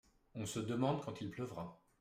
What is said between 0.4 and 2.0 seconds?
se demande quand il pleuvra.